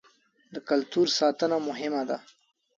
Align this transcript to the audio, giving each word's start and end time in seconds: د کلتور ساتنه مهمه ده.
د 0.53 0.55
کلتور 0.69 1.07
ساتنه 1.19 1.57
مهمه 1.67 2.03
ده. 2.09 2.17